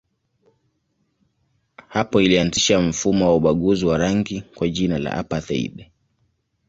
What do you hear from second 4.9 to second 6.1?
la apartheid.